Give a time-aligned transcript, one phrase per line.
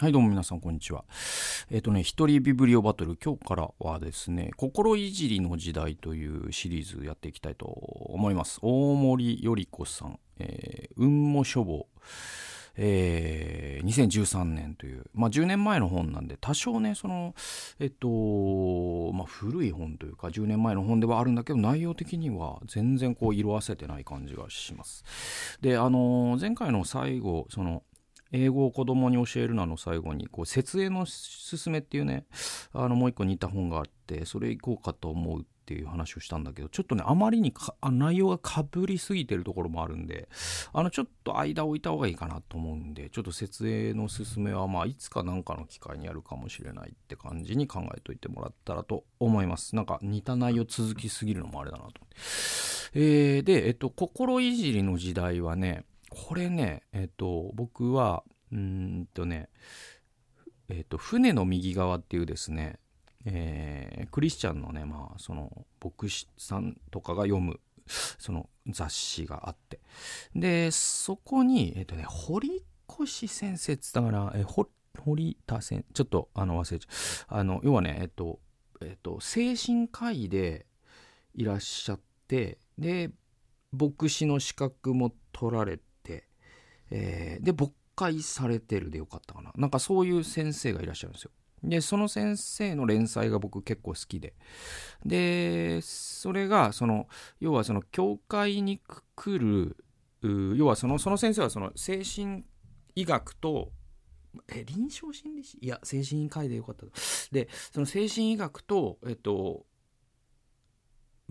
[0.00, 1.04] はい、どうも皆さん、こんにちは。
[1.72, 8.60] えっ、とね、一人ビブリオバトル、今日からはですね、心いじりの時代というシリーズやっていきたいと思います。
[8.62, 11.88] 大森より子さん、えー、雲母書房、
[12.76, 17.34] えー、2013年という、まあ10年前の本なんで、多少ね、その、
[17.80, 18.06] えっと、
[19.12, 25.02] まあ古い本というか、10年前の本ではあるんだけど、内容的には全然こう色あせてない感じがします。
[25.60, 27.82] で、あのー前回の最後、その、
[28.32, 32.26] 英語を子供に教えるなの最後にこう設営の勧めっていうね
[32.72, 40.26] あのもう一個似た本があってそれ行こうかと思うっていう話をしたんだけどちょっとねあまりにか内容がかぶりすぎてるところもあるんで
[40.72, 49.76] あのちょっと間を置いた方がいいかなと思うんでちょっと設営の勧めはまあいつか何かの機会にやるかもしれないって感じに考えといてもらったらと思います。
[49.76, 52.16] なんか似た内容続きすぎるのもあれだなと思って、
[52.94, 59.48] えーでえっと心いじりの時代はねこれね、えっーと、僕は、うんとね、
[60.68, 62.78] えっーと、船の右側っていうですね、
[63.24, 67.60] えークリスチャンのね、まあ、その、牧師さんとかが読む、
[68.18, 69.80] その雑誌があって。
[70.34, 74.66] で、そこに、えっーとね、堀越先生っつったかな、えほ
[74.98, 76.88] 堀田先ちょっと、あの、忘れちゃ
[77.36, 77.38] う。
[77.38, 78.40] あの、要はね、えっと、
[78.80, 80.66] えっと、精神科医で
[81.34, 83.10] いらっしゃって、で、
[83.72, 85.87] 牧師の資格も取られて、
[86.90, 89.52] えーで牧会されてるでよかったかな。
[89.56, 91.32] なんかそういう先生がいらっしゃるんですよ。
[91.64, 94.34] でその先生の連載が僕結構好きで。
[95.04, 97.08] でそれがその
[97.40, 98.80] 要はその教会に
[99.16, 99.76] 来る
[100.56, 102.44] 要はそのその先生はその精神
[102.94, 103.72] 医学と
[104.46, 105.58] え臨床心理士？
[105.60, 106.86] いや精神科医でよかった。
[107.32, 109.66] でその精神医学とえっと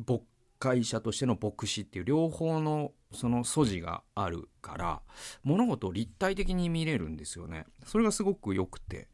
[0.06, 0.22] 牧
[0.60, 5.02] 会者としての牧師っていう両方のその素地があるから
[5.44, 7.66] 物事を立体的に見れるんですよね。
[7.86, 9.08] それがすごく良くて。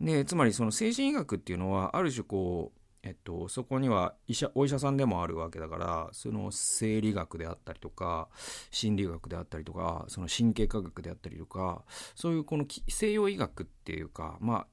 [0.00, 8.28] でつまりその精神医学っていうのはある種こうえっと、そこには医者お医者さんでもあるわけだからその生理学であったりとか
[8.70, 14.66] 心理学であったりとかその神経科学であったりとかそういうこの西洋医学っていうかま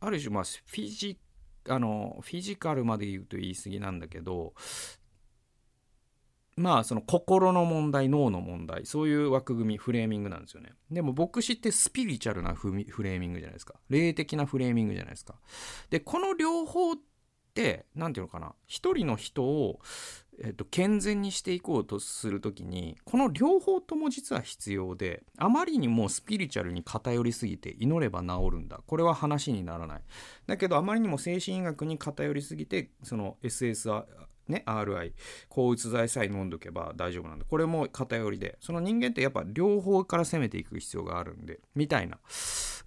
[0.00, 1.18] あある種まあフィジ
[1.68, 4.54] あのフィジカルまで言うと言い過ぎなんだけど
[6.62, 10.70] まあその心の問題脳の問題そういう枠組みフレーミングなんですよね。
[10.92, 13.74] でも牧師ってスピリチュアルなフフレーミングじゃないですか。
[13.88, 15.34] 霊的なフレーミングじゃないですか。
[15.90, 16.96] でこの両方っ
[17.52, 18.54] て何て言うのかな。
[18.68, 19.80] 一人の人を、
[20.40, 28.80] えっと、健全にしていこうとする時にこの両方とも実は必要であまりにもスピリチュアルに偏りすぎて祈れば治るんだ。
[28.86, 30.02] これは話にならない。
[30.46, 34.04] だけどあまりにも精神医学に偏りすぎてその SSR
[34.48, 35.12] ね、RI
[35.48, 38.58] 抗うつ剤さえ飲んどけば大丈夫なんでこれも偏りで。
[38.60, 42.18] その人間ってやっぱ両方から攻めていく必要があるんでみたいな。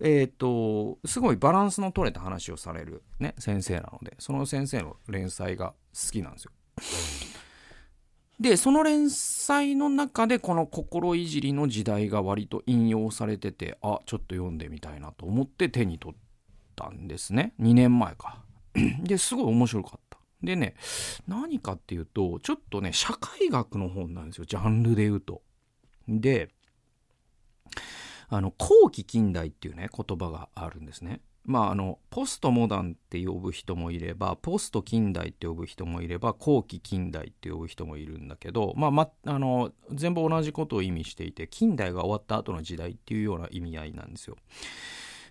[0.02, 6.52] えっ、とすごいバランスの取れた話をされる、ね、先生なのでその先生の連載が好きなんですよ。
[8.40, 16.18] でその連載の中でこの心いじりの時代が割と引用されててあちょっと読んでみたいなと思って手に取っ
[16.76, 17.54] たんですね。
[17.62, 18.44] 2年前か。
[19.04, 20.05] ですごい面白かった。
[20.46, 20.76] でね
[21.28, 25.42] 何かっていうとちょっとね社会学の本なんですよジャンルで言うと。
[26.08, 26.50] で
[28.28, 31.22] あの後期近代っていうね言葉があるんですね。
[31.46, 44.38] まああのポストモダンって呼ぶ人もいればポスト近代って呼ぶ人もいれば後期近代って呼ぶ人もいるんだけどまあ、ま、あの全部同じことを意味していて近代が終わった後の時代っていうような意味合いなんですよ。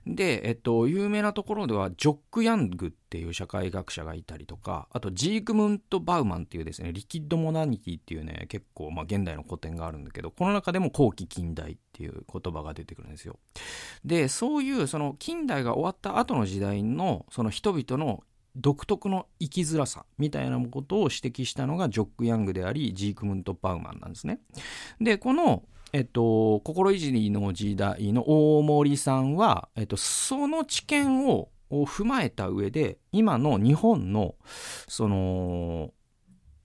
[0.07, 13.39] で、えっと、有名なところでは、ジョック・ヤングっていう社会学者がいたりとか、あと、ジークムント・バウマンっていうですね、リキッド・モダニティっていうね、結構、まあ、現代の古典があるんだけど、この中でも後期近代っていう言葉が出てくるんですよ。
[14.05, 18.25] で、そういう、その、近代が終わった後の時代の、その人々の
[18.57, 24.41] 独特の生きづらさみたいなことを指摘したのがジョック・ヤングであり、ジークムント・バウマンなんですね。
[25.01, 25.65] で、この、
[25.95, 34.35] えっと、心いじりの時代の大森さんは、えっと、その知見を踏まえた上で、今の日本の、
[34.89, 35.95] その、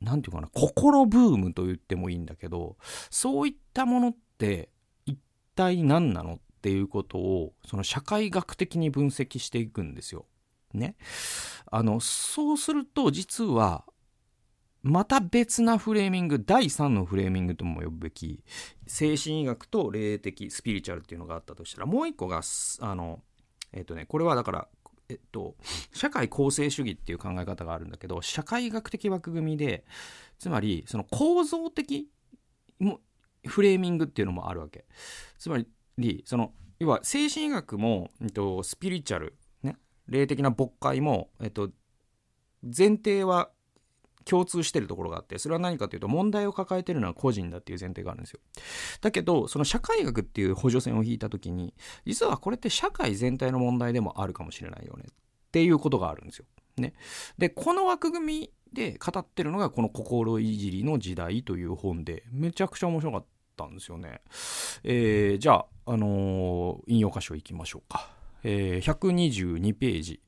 [0.02, 2.78] なんていうかな、心ブームと言ってもいいんだけど、
[3.12, 4.70] そういったものって
[5.06, 5.20] 一
[5.54, 10.26] 体何なのっていうことを、その社会学的に分析していくんですよ。
[10.74, 10.96] ね。
[11.72, 13.86] あの、そうすると実は、
[14.82, 18.44] また別なフレーミング第3のフレーミングとも呼ぶべき
[18.88, 22.42] 精神医学と霊的スピリチュアルっていうのがあったとしたらもう一個が
[22.82, 23.20] あの
[23.74, 24.68] えっ、とねこれはだから
[25.10, 25.56] えっと
[25.94, 29.84] 社会構成主義っていう考え方があるんだけど社会学的枠組みで
[30.38, 32.08] つまりその構造的
[32.80, 33.02] も
[33.46, 34.86] フレーミングっていうのもあるわけ。
[35.38, 39.78] つまりその要は精神医学も、えっと、スピリチュアル、ね、
[40.08, 41.72] 霊的な牧会も、えっと、
[42.64, 43.50] 前提は
[44.30, 48.40] 共通してるところがあって、それは何かというと問題を抱えてるのは個人だっていう前提があるんですよ。
[49.02, 51.74] だけど、その社会学っていう補助線を引いた時に、
[52.06, 55.14] 実はこれって社会全体の問題でもあるかもしれないよねっ
[55.52, 56.46] ていうことがあるんですよ。
[56.78, 56.94] ね。
[57.40, 63.26] で、この枠組みで語ってるのがこの心いじりの時代という本で、めちゃくちゃ面白かっ
[63.58, 64.22] たんですよね。
[64.84, 68.20] えー、じゃあ、あのー、引用箇所いきましょうか。
[68.44, 70.22] えー、122ページ、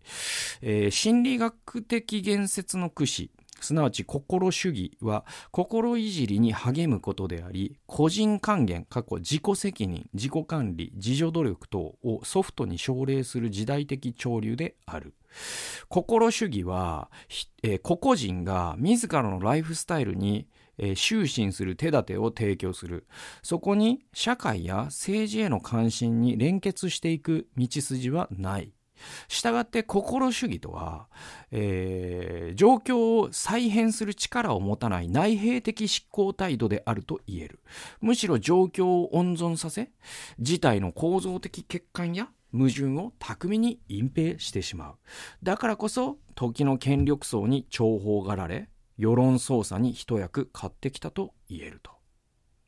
[0.62, 15.14] えー、心理学的言説の駆使すなわち心主義は心いじりに励むことであり、個人還元、過去自己責任、自己管理、自助努力等をソフトに奨励する時代的潮流である。
[15.88, 17.10] 心主義は、
[17.64, 20.48] えー、個々人が自らのライフスタイルに
[20.78, 23.08] えー、就寝する手立てを提供する。
[23.44, 28.74] そこに社会や政治への関心に連結していく道筋はない。
[29.28, 31.08] したがって心主義とは、
[31.52, 37.60] えー、状況を再編する力を持たない内兵的執行態度であると言える。
[38.00, 39.92] むしろ状況を温存させ、
[40.40, 44.96] 事態の構造的欠陥や矛盾を巧みに隠蔽してしまう。
[45.44, 52.01] だからこそ、時の権力層に重宝がられ、世論操作に一役買ってきたと言えると。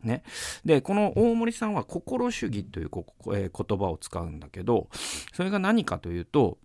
[0.03, 0.23] ね。
[0.65, 2.89] で、この大森さんは心主義という、
[3.33, 4.89] え、言葉を使うんだけど、
[5.33, 6.57] それが何かというと、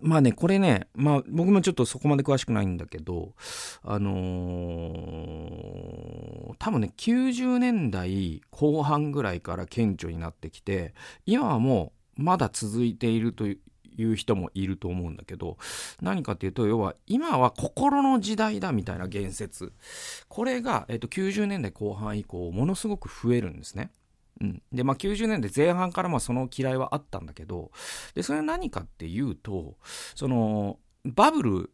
[0.00, 3.34] まあね、これね、まあ僕もちょっとそこまで詳しくないんだけど、
[3.82, 10.94] あのー、多分ね、90年代後半ぐらいから顕著になってきて、
[11.26, 13.58] 今はもうまだ続いているとい
[13.96, 15.56] いう人もいると思うんだけど、
[16.00, 19.72] 何かっていうと、要は今は心の時代だみたいな言説。
[20.28, 23.90] これが、えっと、90年代後半以降、ものすごく増えるんですね。
[24.40, 24.62] うん。
[24.72, 27.70] で、まあ90年代前半からまあその嫌いはあったんだけど、
[28.14, 29.76] で、それは何かっていうと、
[30.14, 31.70] その、バブル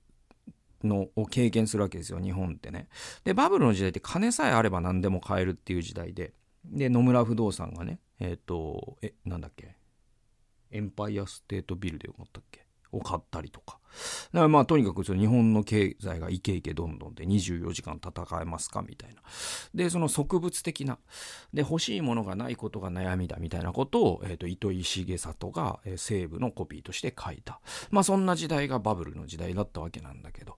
[0.85, 2.89] のを経験するわけですよ、日本ってね。
[3.25, 6.33] で、バブルの時代って金さえあれば何でも買えるっていう時代で、
[6.65, 9.77] で、野村不動産がね、えっ、ー、と、え、なんだっけ、
[10.71, 12.67] エンパイアステートビルで思ったっけ？
[12.93, 13.79] を買ったりとか。
[14.33, 19.23] だからまあとにかくその日本の経済がイケイケどんどんで24時間戦えますかみたいな。
[19.75, 20.99] で、その植物的な。
[21.53, 27.61] で、欲しいものがないことが悩みだみたいなことを、え、ー、と、糸井重里が、えー、西部のコピーとして書いた。
[27.91, 30.57] まあそんな時代がバブルの時代だったわけなんだけど。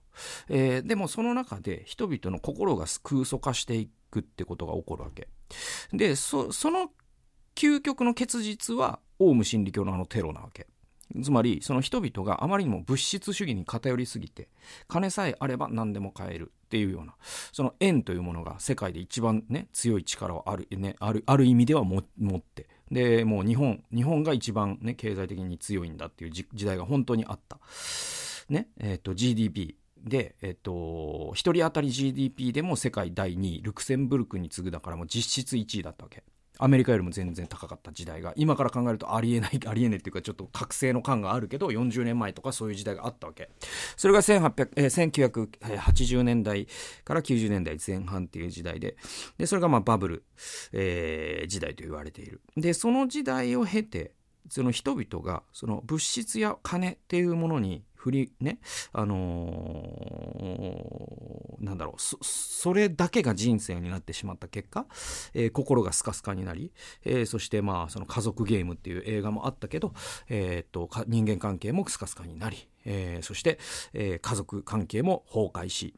[0.49, 5.29] えー、でもその中で人々の心が空疎化していくってことが起こるわけ。
[5.93, 6.91] で、その
[7.59, 10.65] 究極の結実はオウム真理教のあのテロなわけ。
[11.21, 14.47] つまり、その人々があまりにも物質主義に偏りすぎて、
[14.87, 17.15] 金さえあれば何でも買えるっていうような、
[17.51, 27.59] その円というものが世界で一番ね、強い力をある、ね、ある、ある意味では持って、で、もう日本、日本が一番ね、経済的に強いんだっていう時代が本当にあった。
[28.47, 29.75] ね、え、ー、と、GDP。
[30.01, 36.23] で、えっ、と、一人当たり GDP でも世界第2位、ルクセンブルクに次ぐだからもう実質1位だったわけ。
[36.61, 43.49] アメリカよりも全然高かった時代が今から考えるとありえない ありえないっていうかちょっと覚醒の感があるけど40年前とかそういう時代があったわけ。
[43.95, 45.49] それが1800、えー、
[45.89, 46.67] 1980年代
[47.05, 48.97] から90年代前半っていう時代で
[49.37, 50.23] でそれがまあバブル、
[50.73, 52.41] えー、時代と言われている。
[52.57, 54.13] でその時代を経て
[54.49, 58.59] その人々がその物質や金っていうものに振り、ね、
[58.93, 64.85] あのー、なんだろうそ、それだけが人生になってしまった結果、
[65.33, 66.71] えー、心がスカスカになり、
[67.03, 69.93] えー、そしてまあ、その家族ゲームっていう映画もあったけど、
[70.29, 73.59] えっと、人間関係もスカスカになり、えそして、
[73.93, 75.95] え家族関係も崩壊し、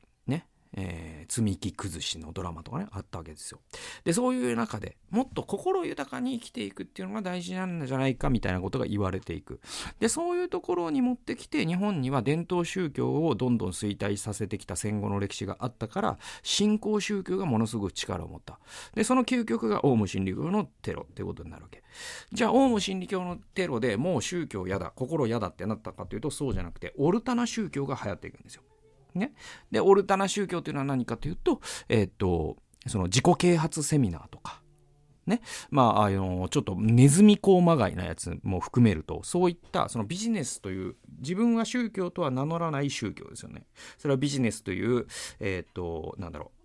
[0.74, 3.60] えー、積み木崩しのドラマとかね、あったわけですよ。
[4.04, 9.60] で、そういう中でもっと心豊かに生きていくっていうのが大事なんじゃないかみたいなことが言われていく。
[10.00, 18.60] で、そういうところに持ってきて、日本には伝統宗教をどんどん衰退させてきた戦後の歴史があったから、新興宗教がものすごく力を持った。
[18.96, 21.84] で、その究極がオウム真理教のテロってことになるわけ。
[22.32, 28.64] じゃあ、オウム真理教のテロでもう宗教嫌だ、心嫌だってなったかというと、そうじゃなくて、オルタナ宗教が流行っていくんですよ。
[29.16, 29.34] ね。
[29.72, 34.62] で、オルタナ宗教というのは何かというと、えっ、と、その自己啓発セミナーとか、
[35.28, 35.42] ね。
[35.70, 43.68] まあ、あの、ちょっとネズミ講まがいなやつも含めると、そういったそのビジネスという、自分は宗教とは名乗らない宗教ですよね。
[43.98, 45.08] それはビジネスという、
[45.40, 46.62] えっ、と、なんだろう。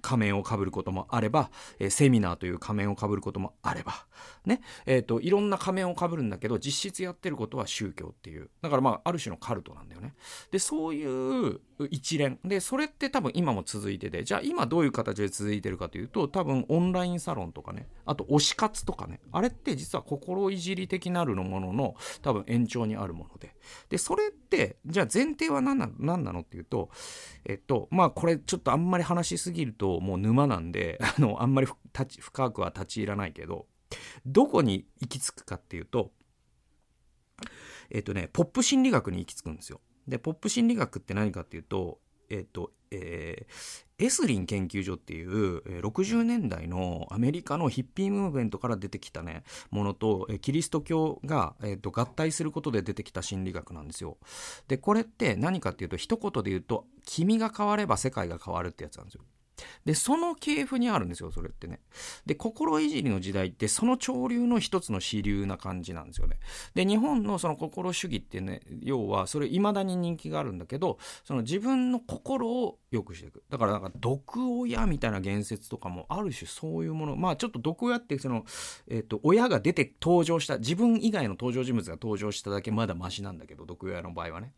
[0.00, 4.06] 仮面をかぶることもあれば、えー、セミナーという仮面をかぶることもあれば、
[4.46, 8.50] ね、えっ、ー、と、いろんな仮面をかぶるんだけど、実質やってることは宗教っていう。
[8.62, 10.14] だからまあ、ある種のカルトなんだよね。
[10.50, 23.54] で、そういう一連でそれって多分今も続いててじゃあ今どういう形で続いてるかというと多分オンラインサロンとかねあと推し活とかねあれって実は心いじり的なるのものの多分延長にあるもので
[23.88, 26.90] でそれってじゃあ前提は何な何なのっていうと
[27.44, 31.68] えっとまあこれちょっとあんまり話しすぎるともう沼なんで あのあんまり
[32.20, 33.66] 深くは立ち入らないけど
[34.26, 36.12] どこに行き着くかっていうと
[37.90, 39.80] えっとねポップ心理学に行き着くんですよ。
[40.08, 42.00] で、ポップ心理学って何かっていうと、
[42.30, 54.18] えっ、と、えー、エスリン研究所っていう、え、60年代のアメリカのヒッピームーブメントから出てきたね、ものと、え、キリスト教が、えーと、合体することで出てきた心理学なんですよ。
[54.68, 59.22] で、これって何かっていうと、一言で言うと、君が変われば世界が変わるってやつなんですよ。
[59.84, 61.80] で、その系譜にあるんですよ、それってね。
[62.26, 66.38] で、心いじりの時代って、その潮流の一つの主流な感じなんですよね。
[66.74, 73.42] で、日本のその心主義ってね、要は、それ未だに人気があるんだけど、その自分の心を良くしていく。
[73.50, 78.44] だからなんか、毒親みたいな言説とかも、ある種そういうもの、まあちょっと毒親って、その、
[78.88, 84.52] えっ、ー、と、親が出て登場した、自分以外の登場人物が登場しただけまだマシなんだけど、毒親の場合はね。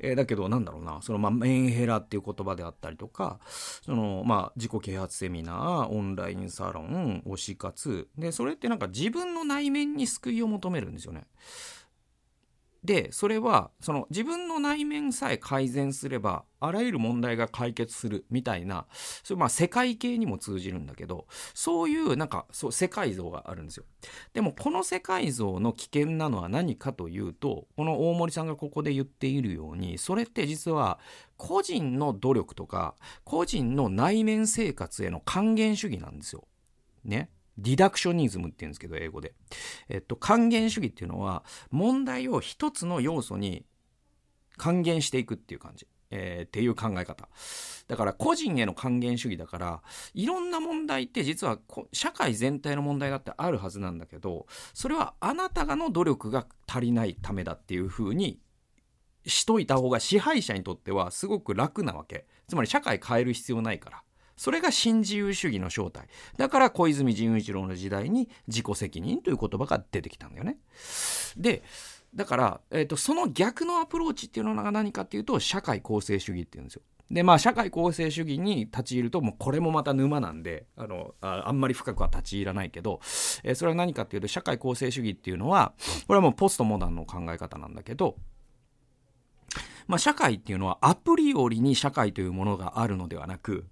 [0.00, 3.40] えー、だけど、なんだろうな、その、まあ、メンヘラっていう言葉であったりとか、
[3.84, 8.08] その、まあ、自己啓発セミナー、オンラインサロン、推し活。
[8.16, 11.26] で、それってなんか自分の内面に救いを求めるんですよね。
[12.82, 18.86] で、それは、その自分の内面さえ改善すれば、あらゆる問題が解決するみたいな、
[19.22, 23.84] それまあ世界系にも通じるんだけど、そういうなんか、そう、世界像があるんですよ。
[24.32, 30.98] でも、この世界像の危険なのは何かというと、この大森さんがここで言っているように、それって実は、
[31.36, 32.94] 個人の努力とか、
[33.24, 36.46] 個人の内面生活への還元主義なんですよ。
[37.04, 37.30] ね。
[37.58, 39.34] ディダクショニズムって言うんですけど、英語で。
[39.88, 43.64] えっと、還元主義っていうのは、問題を一つの要素に
[44.56, 45.86] 還元していくっていう感じ。
[46.10, 47.28] えー、っていう考え方。
[47.88, 49.82] だから個人への還元主義だから、
[50.14, 51.58] いろんな問題って実は
[51.92, 58.40] 社会全体の問題だってあるはずなんだけど、それはあなたがの努力が足りないためだっていうふうに
[59.26, 62.26] しといた方が支配者にとってはすごく楽なわけ。
[62.48, 64.02] つまり社会変える必要ないから。
[64.40, 66.08] それが新自由主義の正体。
[66.38, 70.56] だから小泉純一郎の時代に自己責任という言葉が出てきたんだよね。
[71.36, 71.62] で、
[72.14, 76.82] だから、えっ、ー、と、その逆のアプローチっていうのが何かっていうと、社会構成主義っていうんですよ。
[77.10, 83.00] で、まあ、社会構成主義に立ち入ると、もうこれもまた沼なんで、あの、あんまり深くは立ち入らないけど、
[83.44, 85.74] えー、それは何かっていうと、社会構成主義っていうのは、
[86.06, 88.16] これはもうポストモダンの考え方なんだけど、
[89.86, 93.66] まあ、社会っていうのはアプリよりに社会というものがあるのではなく、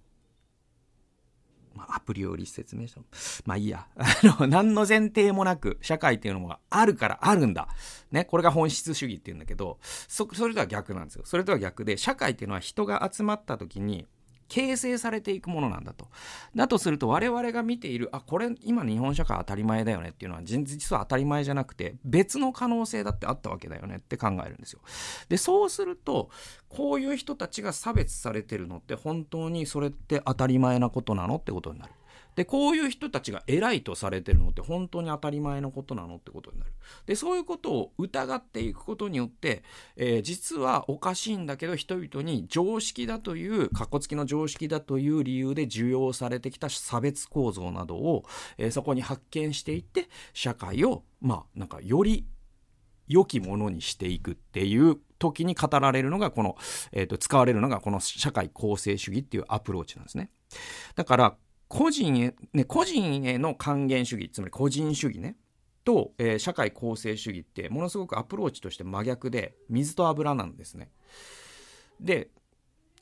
[1.78, 3.00] まあ、アプリより説明した
[3.46, 3.86] まあいいや。
[3.96, 4.06] あ
[4.40, 7.68] の、何の前提もなく、社会っていうのがあるからあるんだ。
[8.10, 11.22] ね、これが本質主義っていうんだけど、そ、それとは逆なんですよ。
[11.24, 14.06] それとは逆で、社会っていうのは人が集まった時に、
[14.48, 16.08] 形成されていくものなんだと。
[16.56, 24.80] だとすると我々が見ている、あ、これ今日本社会当たり前だよねっていうのは実は当たり前じゃなくて別の可能性だってあったわけだよねって考えるんですよ。
[25.28, 26.30] で、そうすると、
[26.68, 31.92] こういう人たちが差別されてるのって本当にそれって当たり前なことなのってことになる。
[32.38, 36.72] で、こういう人たちが偉いとされてるのって本当に当たり前のことなのってことになる。
[37.04, 39.64] で、そういうことを疑っていくことによって、
[39.96, 48.24] えー、実はおかしいんだけど人々に常識だという、かっこつきの常識だという理由で受容されてきた差別構造などを、
[48.56, 52.24] えー、そこに発見していって、社会を、まあ、なんかより
[53.08, 56.56] 良きものにしていくっていう時に語られるのがこの、
[56.92, 60.30] えっ、ー、と、使われるのがこの社会構成主義っていうアプローチなんですね。
[60.94, 61.36] だから、
[61.68, 65.36] 個人へ、ね、個人への還元主義、つまり個人主義ね、
[65.84, 70.90] と、えー、社会構成主義ってものすごくアプローチとして真逆で、水と油なんですね。
[72.00, 72.30] で、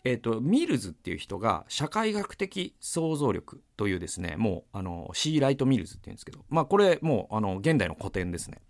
[0.05, 8.61] え、ー、と、ミルズっていう人が社会学的想像力というですね、もう、あの、 C・ライト・ミルズって言うんですけど、まあ、これ、もう、あの、現代の古典ですね。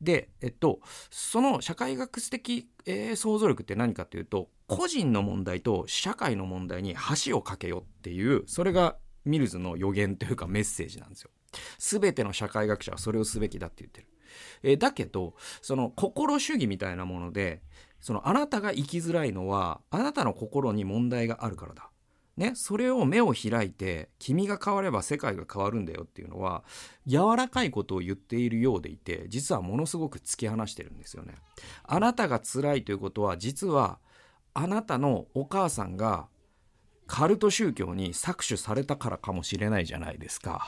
[0.00, 0.78] で、えっと、
[1.10, 6.94] その社会学的、えー、想像力って何かっていうと、個人の問題と社会の問題に
[7.26, 8.96] 橋を架けよっていう、それが
[9.26, 11.30] ミルズの予言というかメッセージなんですよ。
[11.78, 14.06] すべての社会学者はそれをすべきだって言ってる。
[14.62, 17.62] えー、だけど、その心主義みたいなもので、
[18.00, 21.90] そのあなたが生きづらいのは、あなたの心に問題があるからだ。
[22.36, 26.64] ね、それを目を開いて、君が変われば世界が変わるんだよっていうのは、
[27.06, 31.34] 柔らかいことを言っているようでいて、実はものすごく突き放してるんですよね。
[31.84, 33.98] あなたが辛いということは、実は、
[34.52, 36.28] あなたのお母さんが
[37.06, 40.66] カルト宗教に搾取されたからかもしれないじゃないですか。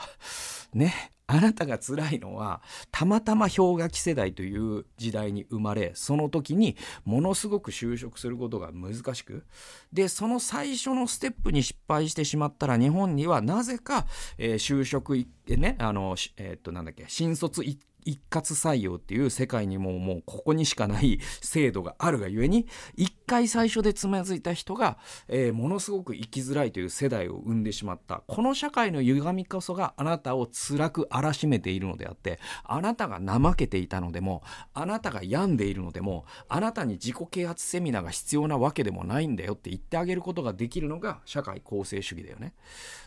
[0.73, 1.11] ね。
[1.31, 9.45] あなたが辛いのは、たまたま氷河期世代という時代に生まれ、その時にものすごく就職することが難しく、
[9.93, 14.07] で、その最初のステップに失敗してしまったら、日本にはなぜか、
[14.39, 28.23] えー、就職、ね、あの、えー、っと、なんだっけ、新卒一一括採用っていう世界にももうここにしかない制度があるがゆえに一回最初でつまずいた人が、えー、ものすごく生きづらいという世代を生んでしまった。
[28.27, 42.53] この社会の歪みこそがあなたを辛く荒らしめているのであってあなたが怠けていたのでもあなたが病んでいるのでもあなたに自己啓発セミナーが必要なわけでもないんだよって言ってあげることができるのが社会構成主義だよね。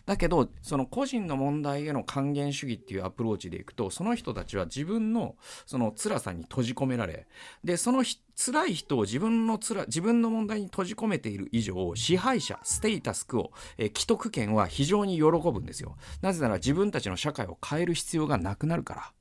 [0.05, 5.35] だけどその個人の問題への還元主義っていうアプローチでいくとその人たちは自分の
[5.65, 7.27] その辛さに閉じ込められ
[7.63, 8.03] でその
[8.35, 15.95] 辛い人を自分の辛自分の問題に閉じ込めている以上支配者ステータスクを、え既得権は非常に喜ぶんですよ。
[16.21, 19.13] なぜなら自分たちの社会を変える必要がなくなるから。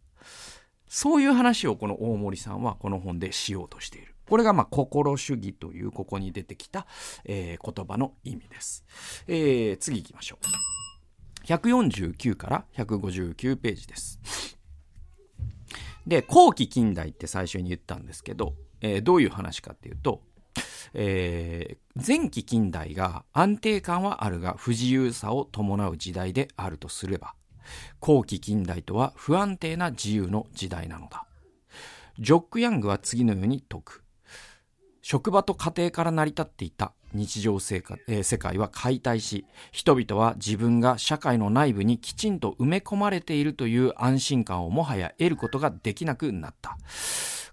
[0.88, 4.14] そういう話をこの大森さんはこの本でしようとしている。
[4.28, 6.86] これがまあ心主義というここに出てきた、
[7.24, 8.84] えー、言葉の意味です、
[9.26, 10.72] えー、次行きましょう。
[11.46, 14.20] 149から159ページです。
[16.12, 18.52] で、後期近代って最初に言ったんですけど、
[18.82, 20.20] えー、どういう話かっていうと、
[20.92, 27.34] えー、前期近代が安定感はあるが不自由さを伴う時代であるとすれば、
[27.98, 31.24] 後期近代とは不安定な自由の時代なのだ。
[32.18, 34.01] ジョック・ヤングは次のように説く。
[35.02, 46.78] 職場と家庭から成り立っていた日常生活、えー、世界は解体し、人々は自分が社会の内部にきちんと埋め込まれているという安心感をもはや得ることができなくなった。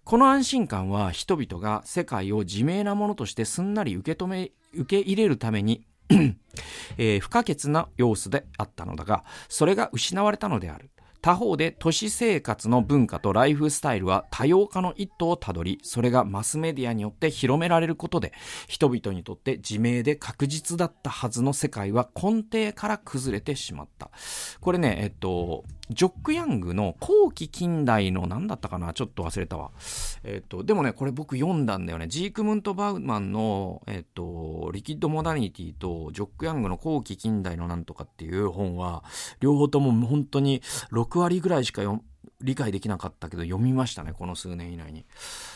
[0.04, 5.86] この安心感は人々が世界を自明なものとしてすんなり受け止め、受け入れるために
[6.98, 10.90] えー、不可欠な要素であったのだが、それが失われたのである。
[11.22, 18.34] 他方で都市生活の文化とライフスタイルは多様化の一途をたどり、それがマスメディアによって広められることで、
[18.68, 24.12] 人々にとって自明で確実だったはずの世界は根底から崩れてしまった。
[24.62, 28.94] これね、えっと、ジョック・ヤングの後期近代の何だったかな？
[28.94, 29.72] ちょっと忘れたわ。
[30.24, 32.08] えっと、でもね、これ僕読んだんだよね。
[32.08, 39.04] ジークムント・バウマンの、えっと、リキッド・モダニティとジョック・ヤングの後期近代のなんとかっていう本は、
[39.40, 41.82] 両方とも本当に6割ぐらいしか
[42.42, 45.06] 理解できなかったけど読みましたね、この数年以内に。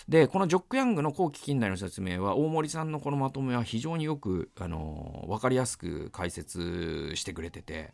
[0.09, 7.93] で、このジョック・ヤングの後期近代の説明は、大森さんのこのまとめは非常によく、あの、わかりやすく解説してくれてて、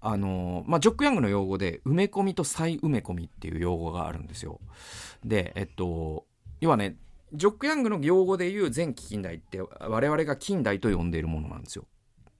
[0.00, 4.60] あのまあ、ジョック・ヤングの用語で埋め込みと再埋め込みっていう用語があるんですよ。
[5.24, 6.26] で、えっと、
[6.60, 6.96] 要はね、
[7.32, 11.86] ジョック・ヤングの用語で言う前期近代って我々が近代と呼んでいるものなんですよ。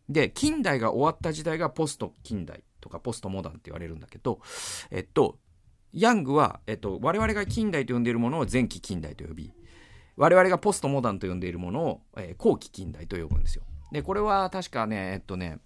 [0.09, 4.41] で、近代が終わった時代がポスト近代とかポストモダンって言われるんだけど、
[4.91, 5.39] えっと、
[5.93, 9.53] ヤングは、えっと、我々が近代と呼んでいるものを前期近代と呼び、
[10.17, 13.65] 我々がポストモダンと呼んでいるものを、えー、後期近代と呼ぶんですよ。
[13.93, 15.59] で、これは確かね、えっとね、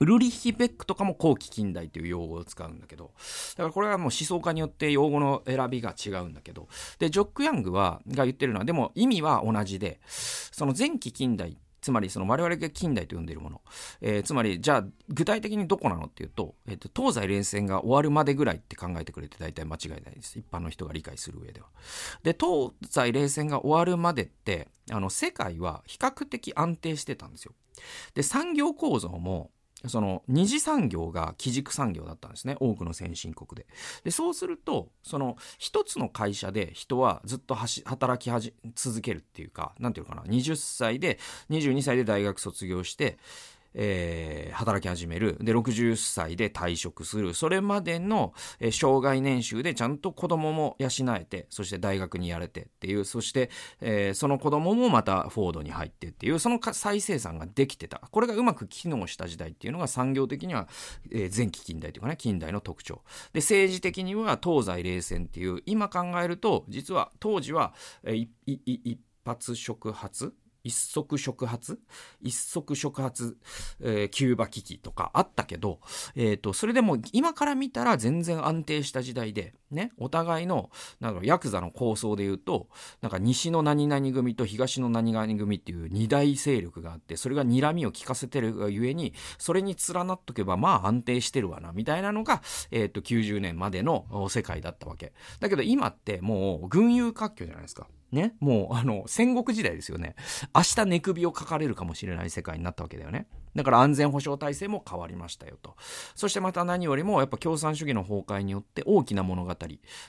[0.00, 3.12] ウルリヒ・ベックとかも後期近代という用語を使うんだけど、
[3.56, 13.60] だからこれはもう思想家によって用語の選びが違うんだけど、で、ジョック・ヤングは、が言ってるのは、でも意味は同じで、その前期近代つまりその我々が近代と呼んでいるもの、
[14.00, 21.66] えー、つまりじゃあ具体的にどこなのっていうと,、えーと、東西冷戦が終わるまでぐらいって考えてくれて大体間違いないです一般の人が理解する上では。
[22.22, 27.52] で東西冷戦が終わるまでってあの世界は比較的安定してたんですよ。
[28.14, 29.50] で産業構造も
[29.86, 32.56] その二次産業が基軸産業だったんですね。
[32.60, 33.66] 多くの先進国で。
[34.02, 40.26] でそうするとその一つの会社で人はずっと働きはじ続けるっていうか何ていうのかな。
[40.26, 41.18] 20歳で
[41.50, 43.18] 22歳で大学卒業して
[43.74, 45.36] えー、働き始める。
[45.40, 47.34] で、60歳で退職する。
[47.34, 57.98] それまでの、えー、障害年収でちゃんと子供も養えて、そして大学にやれてっていう、そして、えー、その子供もまたフォードに入ってっていう、その再生産ができてた。
[58.10, 60.68] これがうまく機能した時代っていうのが産業的には、
[61.10, 63.02] え、前期近代というかね、近代の特徴。
[63.32, 70.34] で、政治的には東西冷戦っていう、今考えると、実は当時は、えー、一発触発
[70.64, 71.78] 一足触発？
[72.20, 73.36] 一足触発、
[73.80, 75.80] えー、キューバ危機とかあったけど、
[76.16, 82.68] え、ー、と、それでも今から見たら全然安定した時代で、ね、お互いの、なんかヤクザの構想で言うと、
[83.02, 95.12] なんか西の何々組と東の何々組っていう二大勢力があって、それが睨みを利かせてるがゆえに、それに連なっとけばまあ安定してるわな、みたいなのが、えっ、ー、と、90年までの世界だったわけ。
[95.40, 97.86] だけど今ってもう群雄割拠じゃないですか。
[98.14, 100.14] ね、もうあの戦国時代ですよね。
[100.54, 103.26] 明日寝首をかかれるかもしれない世界になったわけだよね。
[103.54, 105.76] だから安全保障体制も変わりましたよと。
[106.14, 109.56] そしてまた何よりもやっぱ共産主義の崩壊によって大きな物語、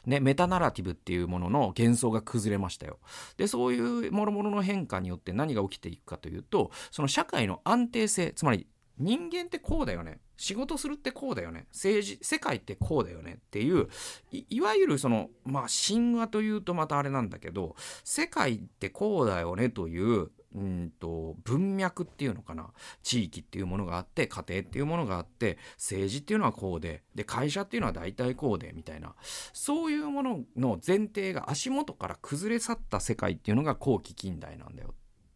[0.06, 3.00] ね、メタナラティブっていうものの幻想が崩れましたよ。
[3.38, 10.20] でそういう諸々の変化によって何が起きていくかというとその社会の安定性つまり人間ってこうだよね。
[10.38, 11.68] 仕事するってこうだよね。
[11.72, 13.88] 政治世界ってこうだよねっていう
[14.32, 22.72] いわゆるそのまあ神話というとまたあれなんだけど世界ってこうだよねといううんと文脈っていうのかな。
[23.04, 29.16] 地域っていうものがあって家庭っていうものがあって政治っていうのはこうでで会社っていうのは大体こうでみたいな。
[29.54, 34.94] そういうものの前提が足元から崩れ去った世界っていうのが後期近代なんだよ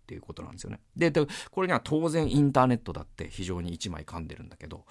[0.10, 0.80] っていうことなんですよね。
[0.96, 1.12] で、
[1.52, 4.86] これには当然インターネットだって非常に一枚噛んでるんだけど、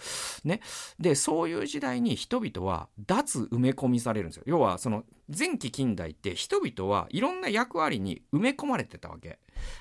[0.44, 0.60] ね。
[1.00, 4.44] で、そういう時代に人々は脱埋め込みされるんですよ。
[4.46, 5.02] 要は、その
[5.36, 9.40] 前期近代って人々はいろんな役割に埋め込まれてたわけ。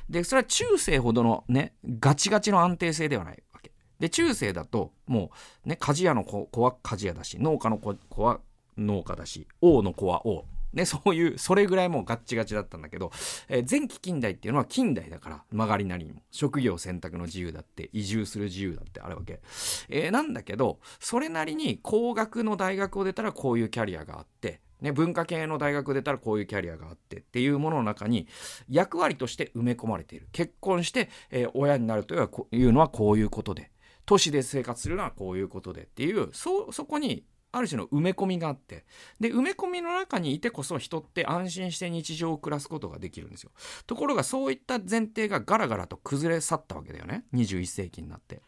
[0.09, 3.71] で、それは中世ほどのね、ガチガチの安定性ではないわけ。
[3.99, 5.29] で、中世だと、も
[5.65, 8.39] う、ね、鍛冶屋の子は鍛冶屋だし、農家の子は
[8.75, 10.45] 農家だし、王の子は王。
[10.77, 13.11] ね、そういう、それぐらいもうガッチガチだったんだけど、
[13.49, 16.21] えー、前期近代っていうのは近代だから、曲がりなりにも。
[16.29, 19.41] 職業選択の自由だって、移住する自由だってあるわけ。
[19.89, 28.27] えー、なんだけど、それなりに工学の大学を出たらこういうキャリアがあって、ね、文化系の大学出たらこういうキャリアがあってっていうものの中に
[28.69, 30.27] 役割として埋め込まれている。
[30.31, 32.17] 結婚して、えー、親になるとい
[32.63, 33.71] うのはこういうことで、
[34.05, 38.85] 都市で生活するのはこういうことでっていう、そ、そこにある種の埋め込みがあって。
[39.19, 43.51] で埋め込みの中にいてこそ人って安心して日常を暮らすことができるんですよ。
[43.85, 47.25] ところがそういった前提がガラガラと崩れ去ったわけだよね。
[47.33, 48.41] 21世紀になって。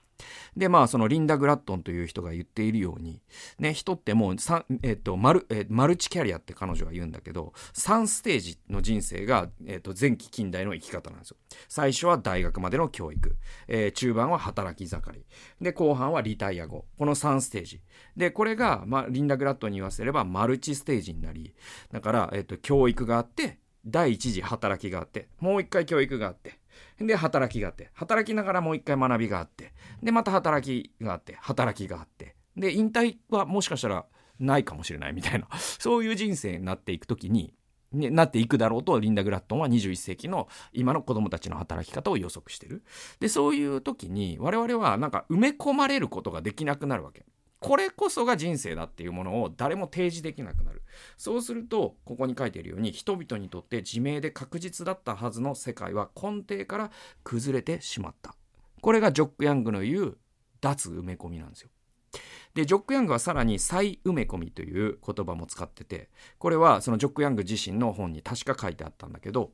[0.56, 3.22] でまあそのリンダ・グラットンという人が言っているように、
[3.60, 4.36] ね、人ってもう
[4.84, 11.38] えっとマルえマルチキャリアって彼女は言うんだけど3ステージの人生が、えっと、前期近代の生き方なんですよ。
[11.68, 15.26] 最初は大学までの教育、えー、中盤は働き盛り。
[15.62, 16.86] で後半はリタイア後。
[16.98, 17.82] この3ステージ。
[18.16, 21.54] でこれが、まあ、リンダ・グラットンに言わせればマルチステージになり
[21.92, 26.59] だから、えっと、教育があって第一次働きがあってもう一回教育があって
[27.00, 34.06] で、働きがあって、働きながらもう一回学びがあって、で、また働きがあって、働きがあって、で、引退はもしかしたら
[34.39, 37.54] ないかもしれないみたいな、 そういう人生になっていくときに、
[37.92, 42.84] ね、なっていくだろうとリンダ・グラットンは21世紀の今の子供たちの働き方を予測してる。
[43.20, 47.26] で、そういう時に我々はなんか埋め込まれることができなくなるわけ。
[47.60, 50.82] これこそが人生だっていうものを誰も提示できなくなる。
[51.17, 56.91] そうすると、ここに書いているように、人々にとって自明で確実だったはずの世界は根底から
[57.24, 58.36] 崩れてしまった。
[58.82, 60.17] これがジョック・ヤングの言う
[60.62, 61.69] 脱埋め込みなんですよ。
[62.54, 69.52] で、ジョック・ヤングはさらに再埋め込みという言葉も使ってて、これはそのジョック・ヤング自身の本に確か書いてあったんだけど、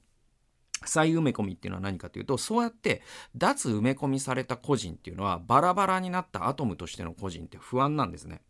[0.83, 3.01] 再埋め込みっていうのは何かというと、そうやって
[3.35, 8.41] 脱埋め込みされた個人っていうのはバラバラになったアトムとしての個人って不安なんですね。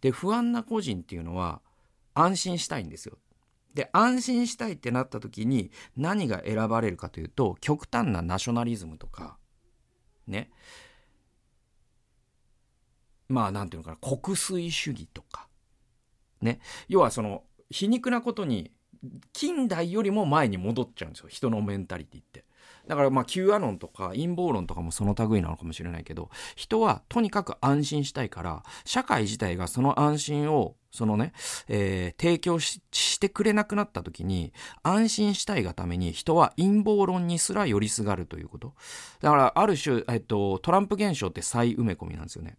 [0.00, 1.60] で、不安な個人っていうのは
[2.14, 3.18] 安心したいんですよ。
[3.74, 9.38] で、安心したいってなった時に何が選ばれるかというと、極端なナショナリズムとか、
[10.26, 10.50] ね。
[13.28, 15.48] まあ、なんていうのかな、国粋主義とか、
[16.40, 16.60] ね。
[16.88, 18.72] 要はその、皮肉なことに
[19.32, 21.28] 近代よりも前に戻っちゃうんですよ。
[21.28, 22.44] 人のメンタリティって。
[22.86, 31.32] だからまあ Q アノンとか陰謀論とかもその類なのかもしれないけど人はとにかく安心したいから社会自体がその安心をそのね、
[31.68, 32.80] えー、提供し
[33.20, 38.74] てくれなくなった時に安心したいがために人は陰謀論にすら寄りすがるということ。
[39.20, 42.56] だからある種、えっと、トランプ現象って再埋め込みなんですよね。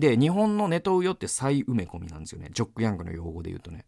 [0.00, 3.86] で日本のネトウヨって再埋め込みなんですよねジョック・ヤングの用語で言うとね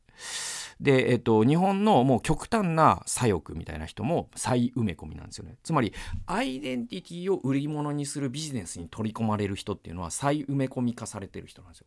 [0.80, 5.56] で、えっと、日本のもう極端な左翼みたいな人も再埋め込みなんですよね。
[5.62, 5.92] つまり、
[6.26, 11.86] アイデンティティを売り物にするビジネスに取り込まれる人っていうのは再埋め込み化されてる人なんですよ。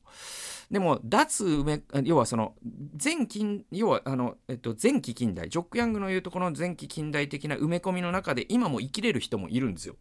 [0.72, 2.56] でも、脱埋め、要はその、
[3.04, 9.96] 前近、要は、あの、えっと、前期近代、ジョック・ヤングの言うとこの前期近代的な埋め込みの中で今も生きれる人もいるんですよ。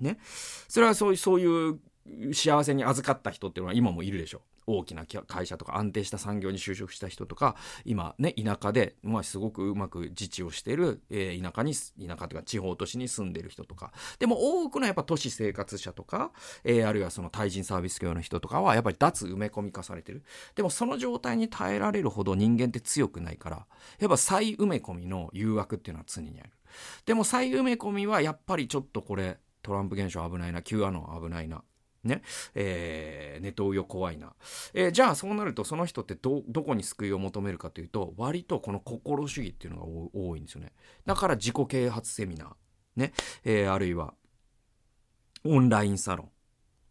[0.00, 0.18] ね。
[0.68, 1.78] それはそういう、そういう
[2.32, 4.42] 幸せに預かった人っていうのは今もいるでしょ。
[4.66, 13.92] 大きな会社とか安定した産業に就職した人とか今ね田舎で、まあ、すごくうまく自治をしている、えー、田舎に田舎というか地方都市に住んでる人とか。
[14.18, 20.22] でも多くのやっぱ都市生活者とか、えー、あるいはその対人サービス業の人とかはやっぱり脱埋め込み化されてる。
[20.54, 23.66] でもその状態に耐えられるほど人間って強くないから
[23.98, 26.50] やっぱ再埋め込みの誘惑っていうのは常にある。
[27.06, 31.62] でも再埋め込みはやっぱりちょっとこれトランプ現象危ないな Q アノン危ないな
[32.04, 32.22] ね。
[32.54, 34.34] えー、ネトウヨ怖いな。
[34.72, 40.72] えー、じゃあそうなるとその人ってど、こに救いを求めるかというと、割とこの心主義っていうのが多いんですよね。
[41.06, 42.48] だから自己啓発セミナー。
[42.96, 43.12] ね。
[43.44, 44.14] えー、あるいは、
[45.44, 46.30] オンラインサロン。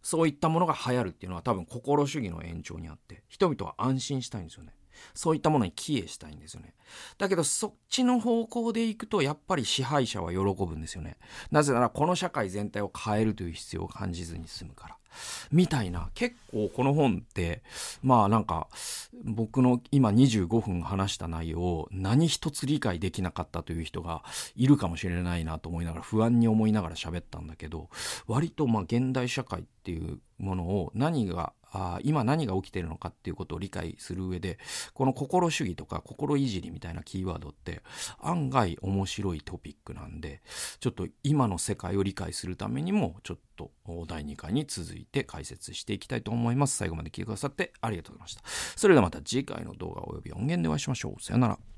[0.01, 4.73] そういったものが流行るっていうのは多分心主義の延長にあって、人々は安心したいんですよね。
[5.13, 6.73] そういったものに帰依したいんですよね。
[7.17, 11.17] だけどそっちの方向で行くとやっぱり支配者は喜ぶんですよね。
[11.51, 14.97] なぜならこの社会全体を変えるという必要を感じずに済むから。
[15.51, 16.09] みたいな。
[16.13, 17.61] 結構この本って
[18.01, 18.67] まあなんか
[19.23, 24.23] 僕の今25分話した内容を何一つ理解できなかったという人が
[24.55, 27.89] いるかもしれないなと思いながら不安に思いながら喋ったんだけど
[28.27, 34.59] 割とまあ現代社会っていうものを何があ今何が起きてるのかっていうことを理解する上で
[34.93, 37.81] この心主義とか心いじりみたいなキーワードって
[38.19, 40.41] 案外面白いトピックなんで
[40.79, 43.71] ちょっと今の世界を理解するためにもちょっと
[44.07, 46.77] 第2回に続いて解説していきたいと思います。
[46.77, 48.43] 最後まで聞いてくださってありがとうございました。
[48.75, 51.23] それではまた次回の動画及び音源でお会いしましょう。
[51.23, 51.72] さよなら。